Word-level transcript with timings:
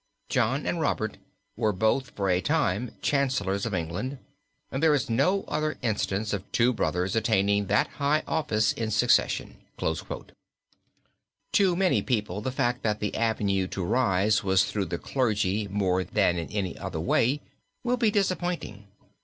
John 0.29 0.65
and 0.65 0.81
Robert 0.81 1.19
were 1.55 1.71
both 1.71 2.09
for 2.15 2.27
a 2.27 2.41
time 2.41 2.95
Chancellors 3.03 3.67
of 3.67 3.75
England, 3.75 4.17
and 4.71 4.81
there 4.81 4.95
is 4.95 5.11
no 5.11 5.43
other 5.47 5.77
instance 5.83 6.33
of 6.33 6.51
two 6.51 6.73
brothers 6.73 7.15
attaining 7.15 7.67
that 7.67 7.85
high 7.87 8.23
office 8.25 8.73
in 8.73 8.89
succession." 8.89 9.57
To 9.77 11.75
many 11.75 12.01
people 12.01 12.41
the 12.41 12.51
fact 12.51 12.81
that 12.81 12.99
the 12.99 13.13
avenue 13.15 13.67
to 13.67 13.83
rise 13.85 14.43
was 14.43 14.65
through 14.65 14.85
the 14.85 14.97
Clergy 14.97 15.67
more 15.67 16.03
than 16.03 16.39
in 16.39 16.49
any 16.51 16.75
other 16.79 16.99
way 16.99 17.41
will 17.83 17.97
be 17.97 18.09
disappointing. 18.09 18.87